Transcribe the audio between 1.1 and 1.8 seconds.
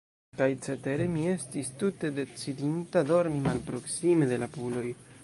mi estis